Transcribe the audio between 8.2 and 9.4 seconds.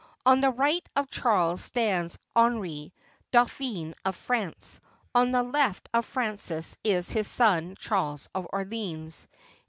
of Orleans.